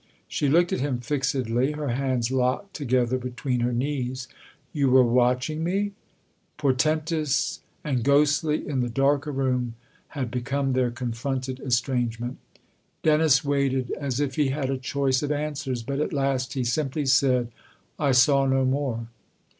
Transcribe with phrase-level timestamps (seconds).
[0.27, 4.27] She looked at him fixedly, her hands locked together between her knees.
[4.73, 5.91] "You were watch ing me?"
[6.57, 9.75] Portentous and ghostly, in the darker room,
[10.17, 12.39] had become their confronted estrange ment.
[13.03, 17.05] Dennis waited as if he had a choice of answers; but at last he simply
[17.05, 17.51] said:"
[17.99, 19.05] I saw no more."